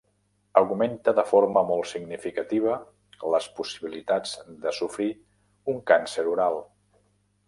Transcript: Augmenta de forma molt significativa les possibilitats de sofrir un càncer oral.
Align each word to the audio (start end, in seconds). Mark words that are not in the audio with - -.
Augmenta 0.59 1.11
de 1.17 1.25
forma 1.31 1.61
molt 1.71 1.89
significativa 1.89 2.77
les 3.33 3.49
possibilitats 3.59 4.31
de 4.63 4.73
sofrir 4.79 5.09
un 5.75 5.79
càncer 5.93 6.25
oral. 6.33 6.59